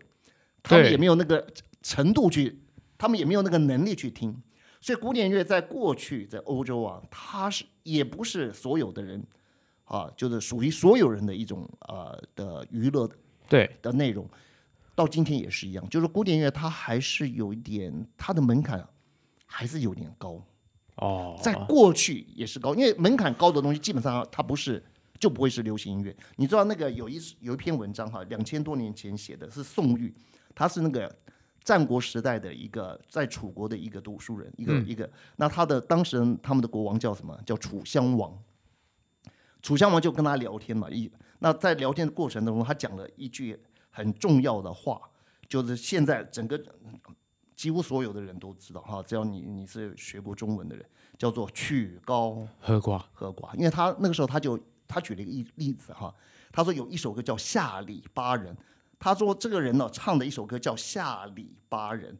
[0.64, 1.46] 他们也没有那个
[1.82, 2.60] 程度去，
[2.98, 4.42] 他们也没有那个能力去听。
[4.82, 9.22] 所以古典乐在过去在欧洲啊，它是也不是所有的人
[9.84, 13.14] 啊，就是属于所有人的一种呃的娱乐的
[13.46, 14.26] 对的内容，
[14.94, 18.82] 到今天也是一样，就是古典乐它还是有一点它的门槛
[19.44, 20.42] 还是有点高
[20.96, 24.82] 哦，在过去也是高，因为门槛高的东西基本上它不是
[25.18, 26.16] 就不会是流行音乐。
[26.36, 30.14] 你知道那个有一有一篇文章哈，两千多年前写的是宋玉，
[30.54, 31.14] 他是那个。
[31.70, 37.40] 战国时代的一个在楚国的一个读书人，一个一个，那他的当时他们的国王叫什么？
[37.46, 38.36] 叫楚襄王。
[39.62, 43.56] 楚襄王就跟他聊天嘛，一那在聊天的过程当中，他讲了一句
[43.88, 45.00] 很重要的话，
[45.48, 46.60] 就是现在整个
[47.54, 50.84] 几乎所有的人都知道哈，只要你你是学过中文的人，
[51.16, 53.54] 叫做曲高和寡和寡。
[53.54, 56.12] 因为他那个时候他就他举了一个例例子哈，
[56.50, 58.56] 他说有一首歌叫下里巴人。
[59.00, 62.12] 他说：“这个人呢，唱的一首歌叫《下里巴人》，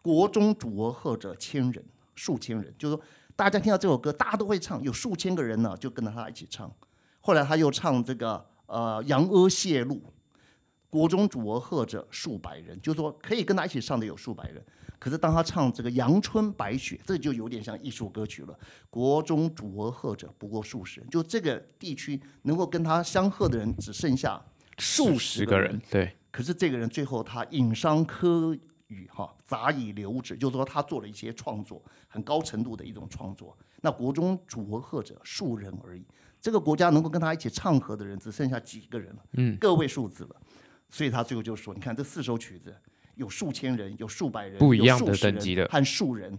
[0.00, 2.72] 国中主而贺者千人，数千人。
[2.78, 6.72] 就是说，大家听到这首歌，大家都会唱，有数千个人呢，就跟着他一起唱。
[7.20, 9.96] 后来他又唱这个呃《扬阿谢路》，
[10.88, 14.64] 国中主而贺者数百人，就是说可以跟他一起唱的有数百人。
[15.00, 18.56] 可是当他唱这个《阳春白雪》，这就有点像艺术歌曲了。
[18.90, 24.40] 国中主而贺者不过数十人，就这个地区能够跟他相贺的人只剩下
[24.78, 25.82] 数十个人。
[25.90, 28.56] 对。”可是这个人最后他引商科
[28.88, 33.56] 语哈，杂以留之，就是说他做了一些创作，很高程度的一种创作。
[33.80, 36.04] 那国中主和贺者数人而已，
[36.40, 40.36] 这个国家能够跟他一起唱和的人只剩下几个人了，嗯，个位数字了。
[40.90, 42.74] 所以他最后就说：“你看这四首曲子，
[43.14, 46.38] 有数千人，有数百人，不一样的等级的和数人。”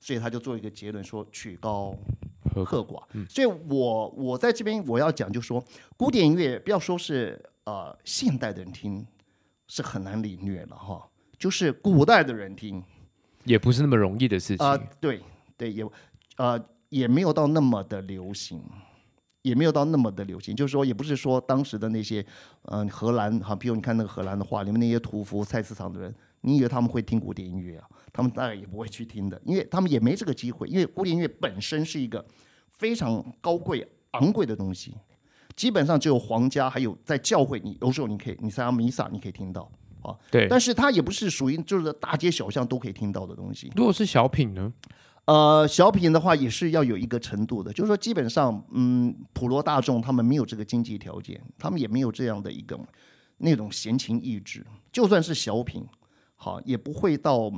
[0.00, 1.96] 所以他就做一个结论说：“曲高
[2.54, 5.64] 和寡。”所以我我在这边我要讲，就说
[5.96, 9.06] 古典音乐不要说是呃现代的人听。
[9.68, 12.82] 是很难领略了哈，就是古代的人听，
[13.44, 14.76] 也不是那么容易的事情啊。
[15.00, 15.20] 对
[15.56, 15.84] 对，也
[16.36, 18.62] 呃也没有到那么的流行，
[19.42, 20.54] 也没有到那么的流行。
[20.54, 22.24] 就是说，也不是说当时的那些
[22.64, 27.88] 嗯荷兰哈，比如你看那个荷兰的画里面那些屠夫、菜市场的人，你以为他们会听古典音乐啊？
[28.12, 30.68] 他们大概也不会去听的，因为他们也没这个机会。
[30.68, 32.24] 因为古典音乐本身是一个
[32.68, 34.94] 非常高贵、昂贵的东西。
[35.56, 39.68] 基本上只有皇家，还有在教会，你有时候你可以，你参加弥撒，你可以听到
[40.02, 40.14] 啊。
[40.30, 43.72] 对，但是它也不是属于就是大街小巷都可以听到的东西。
[43.74, 44.70] 如果是小品呢？
[45.24, 52.78] 呃，小品的话也是要有一个程度的，就是说基本上，嗯，普罗大众他们没有这个经济条件，他们也没有这样的一个
[53.38, 55.84] 那种闲情逸致，就算是小品，
[56.36, 57.50] 好也不会到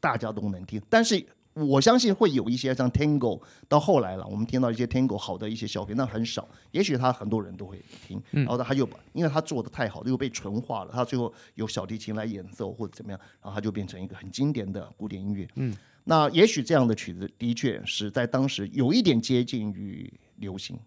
[0.00, 1.24] 大家都能听，但是。
[1.56, 6.46] 我相信会有一些像 Tango，到后来了，我们听到一些 Tango 好的一些小品，那很少。
[6.70, 10.90] 也许他很多人都会听，然后他又因为他做的太好，又被纯化了。
[10.92, 15.48] 他最后有小提琴来演奏或者怎么样，然后他就变成一个很经典的古典音乐。
[15.54, 20.78] 嗯，那也许这样的曲子的确是在当时有一点接近于流行，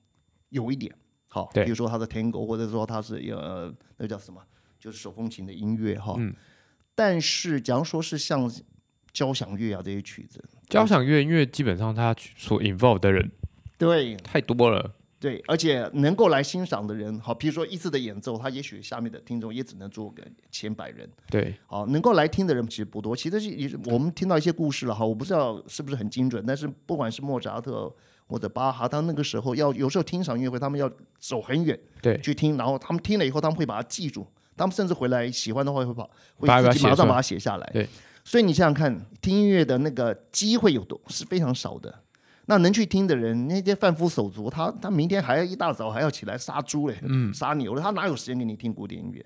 [0.50, 0.96] 有一点
[1.28, 1.48] 好。
[1.48, 4.40] 比如说他的 Tango，或者说他是呃那叫什么，
[4.80, 6.14] 就是手风琴的音乐哈。
[6.20, 6.32] 嗯。
[6.94, 8.52] 但是假如说是像。
[9.12, 13.30] 交响乐啊，这些曲子，交响乐因为基本上它所 involve 的人
[13.78, 23.16] 对太多了，对，而且能够来欣赏的人，好，比如说一次的演奏，他也许下面的听众也只能坐个千百人，对，好，能够来听的人其实不多。
[23.16, 27.94] 其实是我们听到一些故事了哈，我不知道是不是很精准，但是不管是莫扎特
[28.28, 34.28] 或者巴哈，他那个时候要有时候听场音乐会，他们要走很远，对，去听，然后他们听了以后，他们会把它记住。
[34.56, 36.04] 他们甚至回来喜欢的话会把
[36.36, 37.70] 会自己马上把它写下来。
[37.72, 37.88] 对，
[38.30, 42.04] 所以你想想看，听音乐的那个机会有多是非常少的。
[42.46, 49.26] 那能去听的人，那些贩夫手足，他他明天还要一大早还要起来杀猪嘞，嗯，杀牛了，他哪有时间给你听古典音乐？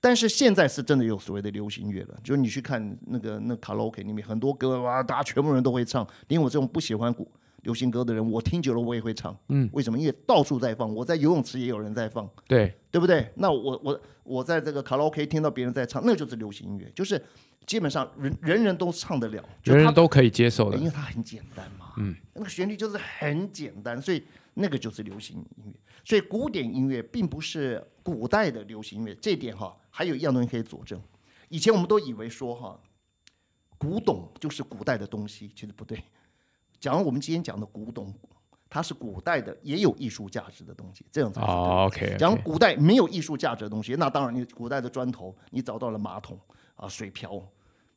[0.00, 7.30] 但是现在是真的有所谓的流行乐了，就是你去看那个那卡拉 OK 里面很多歌哇，大家全部人都会唱，连我这种不喜欢古
[7.68, 9.38] 流行歌的人，我听久了我也会唱。
[9.48, 9.98] 嗯，为什么？
[9.98, 13.30] 因为到处在放，我在游泳池也有人在放，对，对不对？
[13.34, 17.22] 那我我我在这个卡拉 OK 听到别人在唱，那就是流行音乐，就是
[17.66, 20.84] 基本上人人人都唱得了，人人都可以接受的因。
[20.84, 24.22] 为它很简单嘛，嗯，那个旋律就是很简单，所以
[24.54, 25.72] 那个就是流行音乐。
[26.06, 30.98] 所以古典音乐并不是古代的流行音乐，这一点哈，还有一样东西可以佐证。
[31.50, 32.80] 以前我们都以为说哈，
[33.76, 36.02] 古董就是古代的东西，其实不对。
[36.80, 38.12] 假如我们今天讲的古董，
[38.70, 41.60] 它是古代的，也有艺术价值的东西，这样才是对的。
[41.60, 46.38] 哦，OK，讲古代没有艺术价值的东西，那当然你古代的砖头，你找到了马桶
[46.76, 47.42] 啊、水瓢，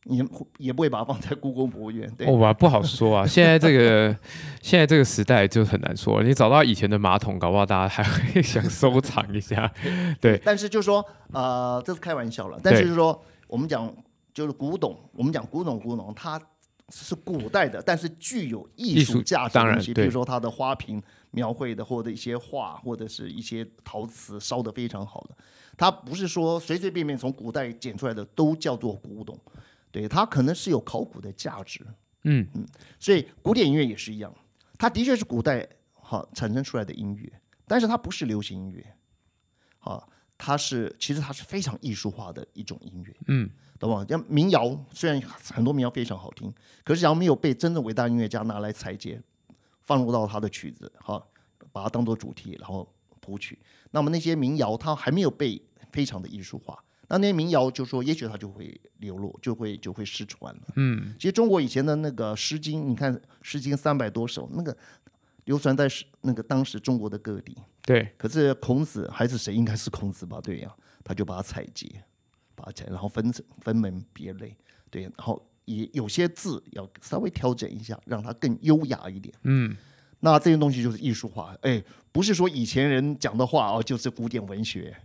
[0.06, 2.26] 你也不会把它放在故宫博物院，对。
[2.28, 3.28] 哦吧，不好说啊。
[3.28, 4.16] 现在这个
[4.62, 6.24] 现在这个时代就很难说。
[6.24, 9.72] 你找到以前的马桶，搞不好大家还会 想收藏一下。
[10.20, 12.60] 对，但是就是说，呃，这是开玩笑了。
[12.64, 13.94] 但是就是说，我们讲
[14.34, 16.42] 就是古董，我们讲古董，古董它
[16.92, 21.02] 是古代的，但是具有艺艺术术价值的东西，比如说它的花瓶
[21.32, 25.36] 描绘的，或者一些画，或者是一些陶瓷烧的非常好的。
[25.78, 29.40] 它不是说随随便便从古代捡出来的都叫做古董，
[29.90, 31.80] 对，它可能是有考古的价值。
[32.24, 32.48] 嗯
[33.00, 34.32] 所以古典音乐也是一样，
[34.78, 37.32] 它的确是古代好产生出来的音乐，
[37.66, 38.86] 但是它不是流行音乐，
[39.80, 43.50] 好，它是其实它是非常艺术化的一种音乐，嗯，
[43.82, 44.06] 懂吗？
[44.08, 45.22] 像民谣，虽然
[45.54, 49.22] 很多民谣非常好听，可是只要没有被真正伟大音乐家拿来裁剪，
[49.82, 51.28] 放入到他的曲子，好，
[51.72, 52.88] 把它当做主题，然后
[53.20, 53.58] 谱曲，
[53.92, 56.82] 那么那些民谣它还没有被非常的艺术化。
[57.08, 60.62] 那那些民谣就说，也许它就会流落，就会就会失传了。
[60.78, 64.76] 嗯，其实中国以前的那个《诗经》，你看《诗经》三百多首，那个
[65.44, 67.58] 流传在是那个当时中国的各地。
[67.82, 69.54] 对，可是孔子还是谁？
[69.54, 70.40] 应该是孔子吧？
[70.40, 71.96] 对呀、他就把它采集，
[72.56, 74.56] 把它采，然后分成分门别类，
[74.90, 79.34] 对，然后也有些字要稍微调整一下，让它更优雅一点。
[79.44, 79.76] 嗯，
[80.20, 84.96] 那这些东西就是艺术化，哎，不是说以前人讲的话哦，就是古典文学，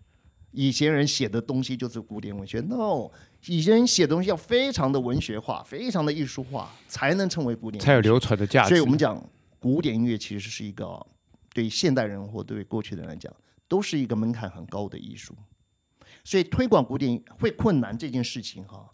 [0.50, 2.60] 以前人写的东西就是古典文学。
[2.60, 3.10] No，
[3.46, 7.82] 以前人写的东西要非常的文学化，非常的艺术化，才能称为古典。
[7.82, 8.70] 才有流传的价值。
[8.70, 9.22] 所以我们讲
[9.58, 11.06] 古典音乐其实是一个
[11.54, 13.32] 对现代人或对过去的人来讲，
[13.68, 15.36] 都是一个门槛很高的艺术。
[16.26, 18.90] 所以推广古典会困难这件事情哈，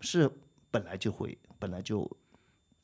[0.00, 0.30] 是
[0.70, 2.06] 本来就会，本来就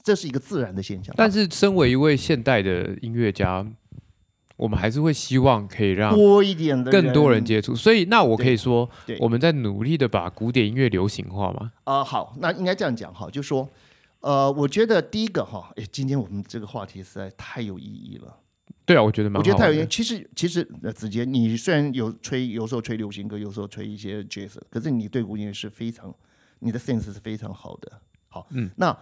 [0.03, 1.15] 这是一个自然的现象。
[1.15, 3.67] 但是身为一位现代的音乐家，
[4.57, 7.75] 我们还是会希望可以让多一点的更多人接触。
[7.75, 11.71] 所以，那我可以说对，我们在努力的把古典音乐流行化吗？
[11.85, 13.69] 啊、好，那应该这样讲哈，就说，
[14.21, 18.40] 呃，我觉得第一个哈，哎，今天我们这个话题实在太有意义了。
[18.91, 19.87] 对啊，我觉得蛮好我觉得太有意义。
[19.89, 26.13] 其实，其实呃，子杰，你虽然有吹，有时候吹流行歌，有时候吹一些 jazz，可是你对古典音乐是非常，
[26.59, 28.03] 你的 sense 是非常好的。
[28.27, 28.99] 好，嗯，那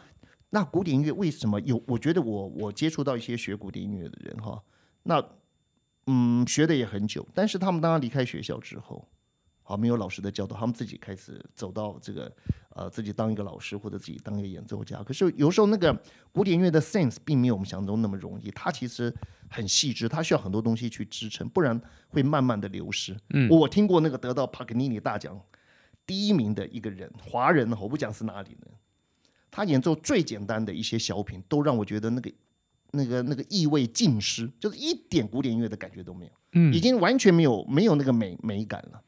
[0.51, 1.83] 那古典音乐为什么有？
[1.87, 4.63] 我觉得我我接触到一些学古典音乐的人哈，
[5.05, 5.25] 那
[6.07, 9.09] 嗯，学的也很久，但是他们当他离开学校之后，
[9.63, 12.31] 好没有老师的教导，他们自己开始走到这个
[12.79, 15.03] 呃自己当一个老师或者自己当一个演奏家。
[15.03, 15.93] 可是有时候那个
[16.31, 19.13] 古典音乐的 sense 并没有我们想象中那么容易，它其实
[19.51, 23.17] 很细致，它需要很多东西去支撑，不然会慢慢的流失。
[23.31, 25.39] 嗯，我听过那个得到帕格尼尼大奖
[26.07, 28.71] 第一名的一个人，华人，我不讲是哪里人，
[29.51, 32.33] 他演奏最简单的一些小品，都让我觉得那个
[32.93, 39.03] 那个那个意味尽失，就是一点古典音乐的感觉都没有，嗯已经完全没有没有那个美美感了。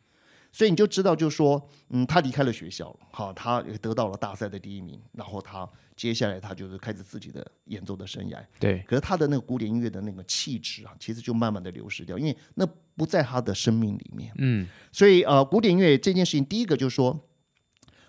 [0.52, 8.38] 所以你就知道，就是说，嗯，他离开了学校，好，他也得到了大赛的第一名，然后他接下来他就是开始自己的演奏的生涯。
[8.58, 14.32] 对，可是他的那个古典音乐的那个气质啊，其实就慢慢的流失掉，因为那不在他的生命里面。
[14.38, 17.28] 嗯，所以呃，古典音乐这件事情，第一个就是说，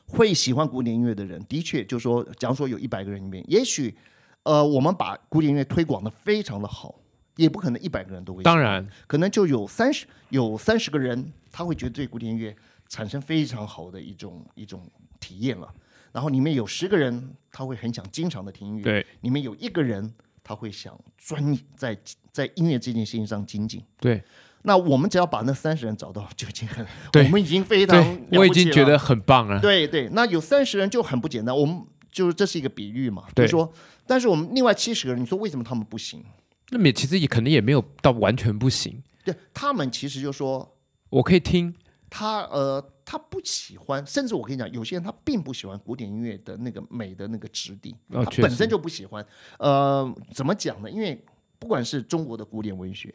[0.08, 3.96] 会喜欢古典音乐的人，的确就是说，假如说有一百个人里面，也许
[4.44, 6.96] 呃，我们把古典音乐推广的非常的好，
[7.42, 12.56] 也不可能一百个人都会当然，可能就有三十有三十个人，他会觉得对古典音乐
[12.88, 14.88] 产生非常好的一种一种
[15.20, 15.68] 体验了。
[16.12, 21.98] 然后里面有十个人，他会很想经常的听音乐；对里面有一个人，他会想专在
[22.32, 23.84] 在音乐这件事情上精进。
[24.00, 24.22] 对
[24.64, 27.98] 那我们只要把那三十人找到，就已经很，我们已经非常
[28.34, 29.60] 我已经觉得很棒了。
[29.60, 30.08] 对对。
[30.10, 33.74] 那有三十人就很不简单，我们就是这是一个比喻嘛，就是说，
[34.06, 36.24] 但是我们另外七十个人，你说为什么他们不行？
[36.72, 40.78] 那么也其实也可能也没有到完全不行，对他们其实就说，
[41.10, 41.76] 我可以听，
[42.10, 49.26] 他呃，他不喜欢，甚至我跟你讲，有些人他并不喜欢古典音乐的那个美的那个质地，哦他本身就不喜欢。
[49.60, 50.90] 呃，怎么讲呢？
[50.90, 51.24] 因为
[51.60, 53.14] 不管是中国的古典文学，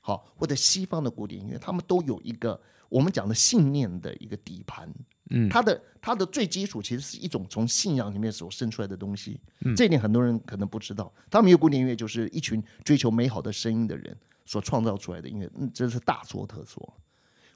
[0.00, 4.90] 好，或者西方的古典音乐，他们都有一个我们讲的信念的一个底盘。
[5.30, 11.12] 嗯它的它的最基础其实是一种从信仰里面所生出来的东西，嗯这一点很多人可能不知道。
[11.30, 16.96] 他们有古典音乐就是一群追求美好的声音的人所创造出来的音乐，嗯，真是大错特错。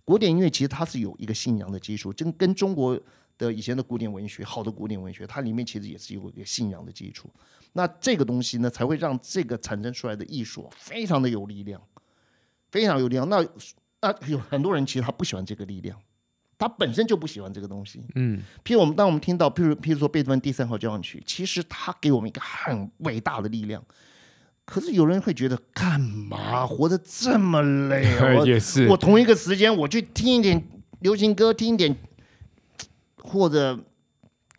[0.04, 2.98] 古典音乐其实它是有一个信仰的基础，跟跟中国
[3.38, 7.30] 的以前的古典文学，好的古典文学，它里面其实也是有一个信仰的基础。
[7.74, 11.80] 那这个东西呢，才会让这个产生出来的艺术非常的有力量，
[12.72, 13.28] 非常有力量。
[13.28, 13.46] 那
[14.02, 15.96] 那有很多人其实他不喜欢这个力量，
[16.60, 18.04] 他本身就不喜欢这个东西。
[18.16, 23.82] 嗯，譬如我们当我们听到，譬如譬如说贝多芬第三号交响曲，其实他给我们一个很伟大的力量。
[24.66, 28.36] 可是有人会觉得，干嘛活得这么累啊？
[28.36, 30.62] 我也是我同一个时间我去听一点
[30.98, 31.96] 流行歌，听一点，
[33.16, 33.82] 或者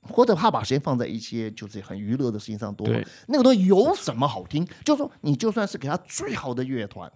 [0.02, 2.88] 或者怕把时间放在一些就是很娱乐的事情上多？
[3.28, 4.68] 那个东西有什么好听？
[4.84, 7.12] 就是说，你就算是给他最好的乐团，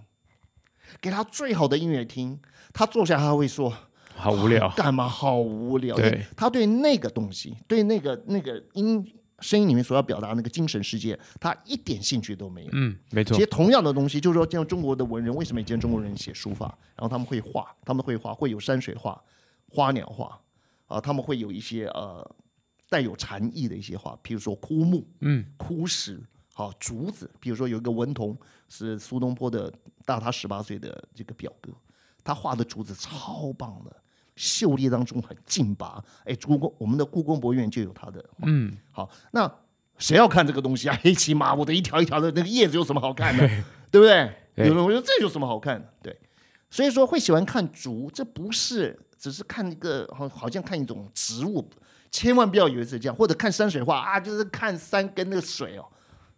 [1.01, 2.39] 给他最好的音乐厅，
[2.71, 3.73] 他坐下他会说。
[4.15, 4.69] 好无聊。
[4.75, 5.95] 干嘛好无聊？
[5.95, 9.05] 对他对那个东西，对那个那个音
[9.39, 12.69] 声音里面所要表达的那个精神世界，他一点兴趣都没有。
[12.71, 13.45] 嗯，没错其实。
[13.47, 19.21] 同样的东西，就是说，像中国的文人，为什么以前中国人写书法，然后他们会画，他们会画，会有山水画、
[19.67, 20.39] 花鸟画
[20.87, 22.25] 啊，他们会有一些呃
[22.89, 26.23] 带有禅意的一些画，譬如说枯木、嗯，枯石、
[26.53, 28.37] 好竹子，比如说有一个文童
[28.69, 29.71] 是苏东坡的
[30.05, 31.73] 大他十八岁的这个表哥，
[32.23, 33.93] 他画的竹子超棒的，
[34.35, 36.03] 秀丽当中很劲拔。
[36.23, 38.23] 哎，故宫我们的故宫博物院就有它的。
[38.43, 39.49] 嗯，好，那
[39.97, 40.99] 谁要看这个东西啊？
[41.01, 43.47] 黑漆麻乌的一条一条的那个叶子有什么好看的？
[43.91, 44.31] 对不对？
[44.55, 45.87] 对有人会说这有什么好看的？
[46.01, 46.17] 对，
[46.69, 51.69] 所以说会喜欢看竹，这不是只是看一个好好像看一种植物，
[52.11, 55.85] 千万不要以为是这样，或者看山水画啊，就是看山跟那个水哦，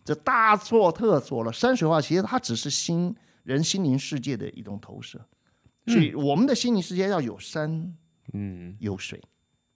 [0.04, 1.52] 这大错特错了。
[1.52, 5.20] 山水画其实它只是心人心灵世界的一种投射，
[5.88, 7.96] 所以我们的心灵世界要有山，
[8.34, 9.22] 嗯，有水，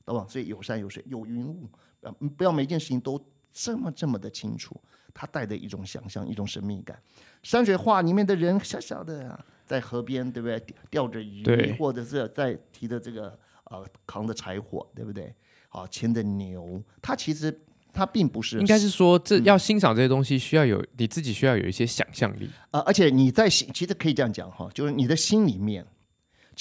[0.06, 0.26] 懂吧？
[0.28, 1.70] 所以有山有水有云雾，
[2.02, 3.20] 呃，不要每件事情都
[3.52, 4.76] 这么这么的清楚，
[5.14, 7.02] 它带着一种想象，一种神秘感。
[7.44, 10.62] 山水画里面的人小小的、啊、在河边，对不对？
[10.90, 15.34] 钓着鱼对，或者是在提着这个呃扛着柴火，对不对？
[15.70, 17.58] 好，牵着牛，它其实
[17.94, 22.50] 它并不是应该是说，这嗯要欣赏这些东西，需要有你自己需要有一些想象力。
[22.72, 25.86] 呃，而且你在心，其实可以这样讲哈，就是你的心里面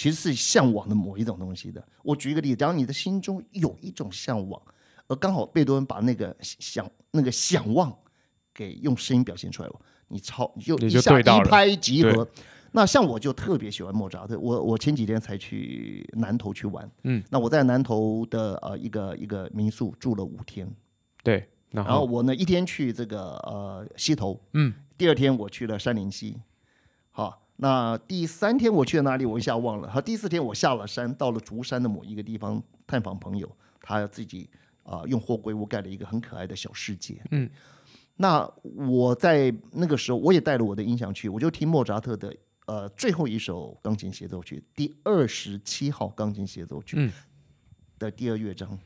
[0.01, 1.87] 其实是向往的某一种东西的。
[2.03, 4.59] 我举一个例子，假如你的心中有一种向往，
[5.09, 7.95] 而刚好贝多芬把那个想那个想望
[8.55, 12.27] 给用声音表现出来了，你超你就你一下一拍即合。
[12.73, 20.67] 那像我就特别喜欢莫扎特，我我前几天才去南头去玩，嗯，那我在南头的呃一个一个民宿住了五天，
[21.23, 21.91] 对，然后？
[21.91, 26.39] 然后我呢一天去这个呃溪头，嗯，第二天我去了山林溪，
[27.11, 29.27] 好，那第三天我去了哪里？
[29.27, 29.91] 我一下忘了。
[29.91, 33.51] 好，第四天我下了山，到了竹山的某一个地方探访朋友，
[33.83, 34.49] 他自己
[34.83, 37.23] 啊、用货柜屋盖了一个很可爱的小世界。
[37.31, 37.49] 嗯，
[38.17, 42.35] 那我在那个时候我也带了我的音响去，我就听莫扎特的
[42.67, 47.13] 呃最后一首钢琴协奏曲第二十七号钢琴协奏曲嗯
[47.99, 48.79] 的第二乐章。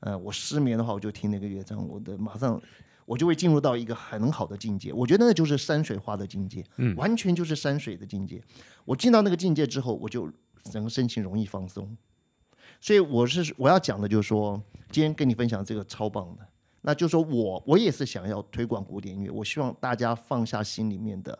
[0.00, 2.60] 呃，我失眠的话，我就听那个乐章，我的马上
[3.08, 4.92] 我就会进入到一个很好的境界。
[4.92, 8.38] 我觉得那就是山水画的境界，嗯完全就是山水的境界。
[8.84, 10.30] 我进到那个境界之后，我就
[10.70, 11.96] 整个身心容易放松。
[12.82, 16.46] 所以我是我要讲的就是说，今天跟你分享这个超棒的，
[16.82, 21.36] 那就是说我我也是想要推广古典音乐，我希望大家放下心里面的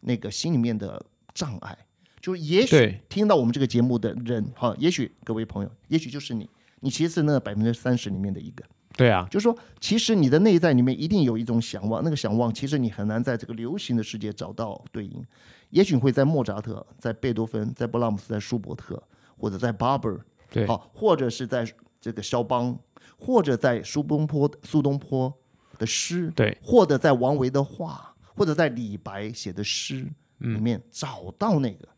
[0.00, 1.04] 那个心里面的
[1.34, 1.76] 障碍，
[2.18, 6.48] 就也许听到我们这个节目的人，哈，也许各位朋友，也许就是你，
[6.80, 8.64] 你其实是那百分之三十里面的一个。
[8.96, 15.24] 对啊，就是说，其实你的内在里面一定有一种想望，那个想望其实你很难在这个流行的世界找到对应。
[15.70, 19.00] 也许会在莫扎特、在贝多芬、在布拉姆斯、在舒伯特，
[19.38, 21.64] 或者在巴伯尔，对，好，或者是在
[22.00, 22.76] 这个肖邦，
[23.16, 25.32] 或者在苏东坡苏东坡
[25.78, 30.04] 的诗，对，或者在王维的画，或者在李白写的诗
[30.40, 31.88] 嗯里面找到那个。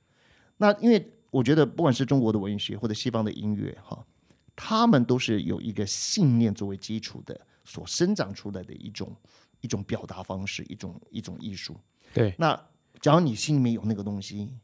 [0.59, 3.99] 那因为我觉得，不管是中国的文学或者西方的音乐，哈，
[4.65, 9.13] 他们都是有一个信念作为基础的，所生长出来的一种
[9.61, 11.77] 一种表达方式，一种一种艺术。
[12.15, 12.55] 对，那
[13.01, 14.55] 只要你心里面有那个东西，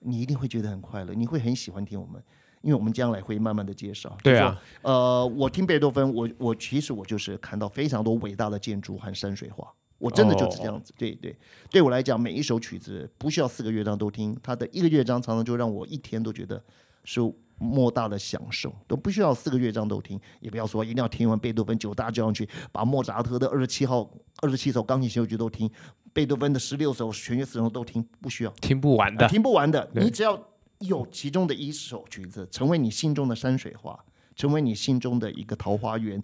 [0.00, 2.20] 你一定会觉得很快乐，你会很喜欢听我们，
[2.62, 4.18] 因为我们将来会慢慢的介绍。
[4.24, 9.72] 对啊呃，我听贝多芬，我我其实我就是看到非常多伟大的建筑和山水画。
[9.98, 11.36] 我真的就是这样子，对对，
[11.70, 16.60] 对我来讲，每一首曲子不需要四个乐章都听，它的一个乐章常常就让我一天都觉得
[17.04, 17.20] 是
[17.58, 25.70] 莫大的享受，都不需要四个乐章都听，也不要说一定要听完贝多芬九大交响曲，把莫扎特的二十七号、二十七首钢琴协奏曲都听，
[26.12, 29.88] 贝多芬的十六首弦乐四重奏都听，不需要，听不完的，听不完的。
[29.94, 30.36] 你只要
[30.80, 36.20] 有其中的一首曲子成为你心中的山水画，成为你心中的一个桃花源，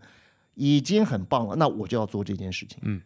[0.55, 1.55] 已经很棒了。
[1.55, 3.01] 那我就要做这件事情。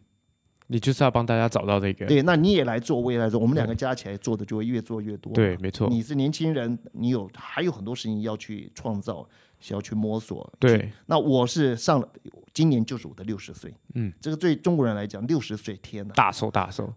[0.67, 5.33] 你就是要帮大家找到这个，对，那你也来做，我也来做，我们两个加起来做的就会越做越多。
[5.33, 9.27] 对，没错，你是年轻人，你有还有很多事情要去创造，
[9.59, 10.51] 需要去摸索。
[10.59, 12.07] 对，那我是上了，
[12.53, 13.73] 今年就是我的六十岁。
[13.95, 16.13] 嗯，这个对中国人来讲，六十岁，天哪！
[16.13, 16.93] 大寿大寿，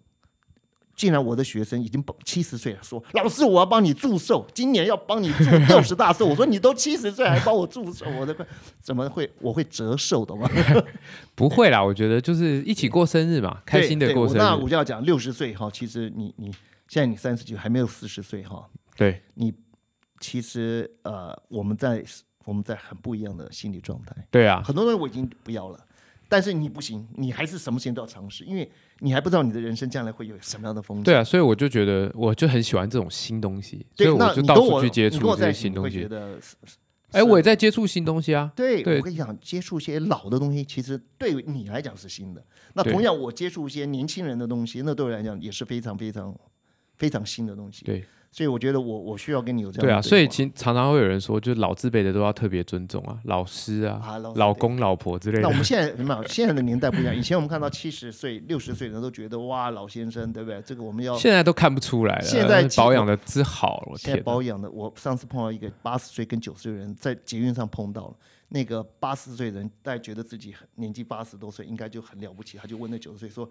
[0.96, 6.24] 竟然我的学生已经七十岁了，说老师我要帮你祝寿，今年要帮你祝六十大寿。
[6.26, 8.44] 我说你都七十岁还帮我祝寿，我的个
[8.80, 10.50] 怎么会我会折寿的吗？
[11.36, 16.50] 不会啦，我觉得就是一起过生日嘛，开心的对过生日，我那我就要讲六十岁哈，其实你你
[16.88, 18.66] 现在你三十几还没有四十岁哈，
[18.96, 19.52] 对，你
[20.18, 22.02] 其实呃我们在
[22.46, 24.16] 我们在很不一样的心理状态。
[24.30, 25.78] 对啊，很多东西我已经不要了，
[26.28, 28.68] 但是你不行，你还是什么事情都要尝试，因为
[29.00, 31.04] 你还不知道你的人生将来会有什么样的风景。
[31.04, 36.00] 对啊，所以我就觉得，我就很喜欢这种新东西，所以对，那我就到处去接触这些新东西。
[36.00, 36.56] 觉得是，
[37.12, 42.44] 哎，我也在接触新东西啊，对对我跟你讲，接触一些老的东西，其实对你来讲是新的。
[42.74, 46.36] 那同样，我接触一些年轻人的东西，那对我来讲也是非常非常
[46.96, 47.84] 非常新的东西。
[47.84, 55.42] 对，所以我觉得我我需要跟你有这样对啊，所以其实常常会有人说，就是老字辈的都要特别尊重啊，老师啊、啊，老老公、老婆之类的。
[55.42, 57.16] 那我们现在 没有，现在的年代不一样。
[57.16, 60.60] 以前我们看到七十岁、六十岁的人都觉得哇，老先生，对不对？
[60.62, 64.20] 这个我们要现在都看不出来了，现在保养的之好，我现在！
[64.20, 64.70] 保养的。
[64.70, 68.14] 我上次碰到一个八十岁跟九十岁的人，在捷运上碰到了。
[68.48, 73.50] 那个八十岁的人，大概觉得自己很年纪八十多岁，应该就很了不起，他就问那九十岁说：“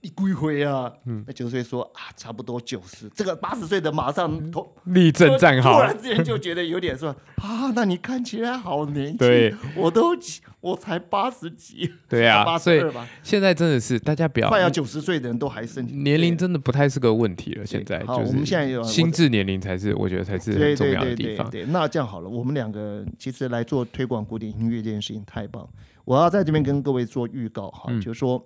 [0.00, 10.16] 你归回啊？”嗯那九十岁说：“啊，差不多九十。”这个八十岁的马上头立正站好突，然之间就觉得有点说：“啊，那你看起来好年轻，对我都
[10.60, 21.48] 我才八十几，对啊，八十二吧，现在真的是大家不要快要九十岁的人都还身体年龄真的不太是个问题了，现在好我就是们现在有心智年龄才是我觉得才是对很重要的地方。
[21.68, 25.68] 那这样好了，我们两个其实来做推广古典音乐这件事情太棒。
[26.04, 28.44] 我要在这边跟各位做预告哈，嗯就是说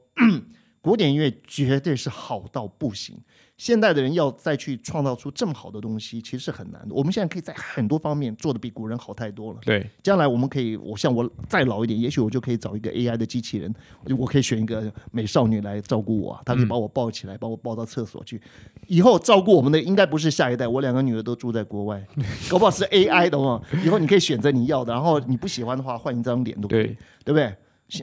[0.83, 3.17] 古典音乐绝对是好到不行。
[3.57, 6.93] 现代的人要再去创造出这么好的东西，其实是很难的。
[6.93, 9.61] 我们现在可以在很多方面做的比古人好太多了。
[9.63, 13.73] 对将来我们可以，我像我再老一点，也许我就可以找一个 AI 的机器人，
[14.05, 18.41] 我我可以选一个美少女来照顾我啊，她可以把我抱起来，把我抱到厕所去。
[18.89, 22.05] 以后照顾我们的应该不是下一代，我两个女儿都住在国外，
[22.51, 23.63] 搞不好是 AI 的话？
[23.85, 27.55] 以后你可以选择你要的，然后你不喜欢的话换一张脸都可以，对对不对？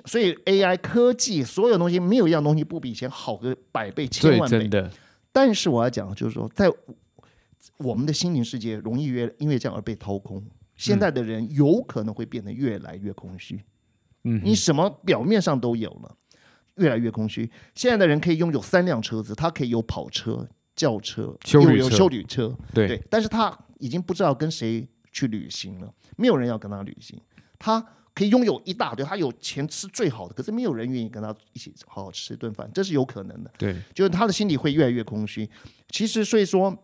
[0.05, 4.69] 所以 AI 科技所有东西没有一样东西不比以前好个百倍千，万倍真。
[4.69, 4.91] 的
[5.31, 6.69] 但是我要讲，就是说，在
[7.77, 10.43] 我们的心灵世界，容易越因为这样而被掏空。
[10.75, 13.61] 现在的人有可能会变得越来越空虚，
[14.23, 16.15] 嗯你什么表面上都有了，
[16.75, 17.49] 越来越空虚。
[17.75, 27.19] 现在的人可以拥有三辆车子，他可以有跑车、轿车，又有修旅车休旅车，对对，但是他已经不知道跟谁去旅行了，没有人要跟他旅行。
[27.57, 33.51] 他可以拥有一大堆，他有钱吃最好的，可是没有人愿意跟他一起好好吃一顿饭，这是有可能的。
[33.57, 35.49] 对就是他的心里会越来越空虚。
[35.89, 36.77] 其实，所以说，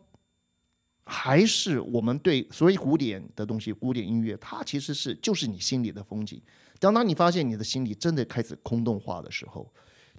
[1.06, 6.42] 还是我们对所谓古典的东西，古典音乐，它其实是就是你心里的风景。
[6.80, 9.70] 当当你发现你的心里真的开始空洞化的时候，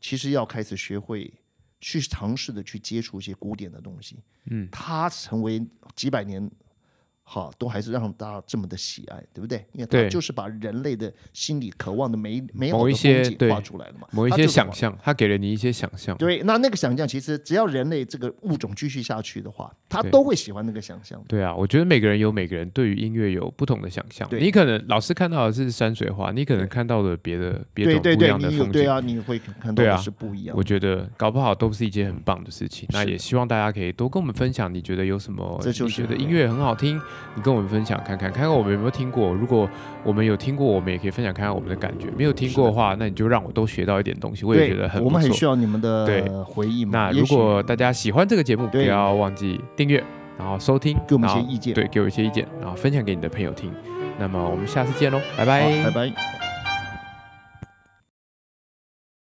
[0.01, 1.33] 其实要开始学会
[1.81, 4.19] 去尝试的去接触一些古典的东西。
[4.51, 6.51] 嗯，它成为几百年。
[7.29, 9.59] 好，都还是让大家这么的喜爱，对不对？
[9.73, 16.17] 因为它对就是把人类的心理渴望的美美好某一的风景些对画出来了嘛，某一些想象，他给了你一些想象。
[16.19, 21.21] 对，那那个想象，其实只要人类这个物种继续下去的话，他都会喜欢那个想象。
[21.27, 24.29] 对啊，我觉得每个人有每个人对于音乐有不同的想象。
[24.29, 28.73] 对你可能老师看到的是山水画，你可能看到的别的别种不一样的风景。
[28.73, 30.63] 对啊，你会看到的是不一样我。
[30.67, 32.89] 觉得搞不好都是一件很棒的事情。
[32.93, 35.63] 那也希望大家可以多跟我们分享，你觉得有什么？
[35.65, 37.01] 你觉得音乐很好听，
[37.35, 39.33] 你跟我们分享看看，看看我们有没有听过。
[39.33, 39.69] 如果
[40.05, 42.09] 我们有听过，我们也可以分享看看我们的感觉。
[42.17, 45.45] 没有听过的话，那你就让我都学到一点东西，我也觉得很我们很需。
[45.45, 46.93] 要你们对的回忆嘛。
[46.93, 50.03] 那如果大家喜欢这个节目，不要忘记订阅，
[50.39, 53.73] 然后收听，给我们一些意见对，给我一些意见，然后分享给你的朋友听。
[54.19, 56.56] 那么我们下次见喽，拜拜，拜拜。